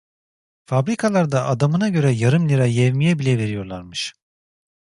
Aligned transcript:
Fabrikalarda 0.65 1.45
adamına 1.45 1.89
göre 1.89 2.11
yarım 2.11 2.49
lira 2.49 2.65
yevmiye 2.65 3.19
bile 3.19 3.37
veriyorlarmış. 3.37 4.13